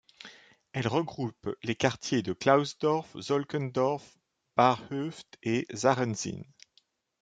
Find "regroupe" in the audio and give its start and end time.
0.87-1.55